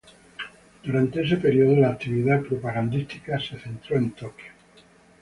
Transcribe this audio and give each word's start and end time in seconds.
Durante 0.83 1.21
este 1.21 1.37
período, 1.37 1.79
la 1.79 1.89
actividad 1.89 2.41
misionera 2.41 3.39
se 3.39 3.59
centró 3.59 3.97
en 3.97 4.09
Tokio. 4.13 4.51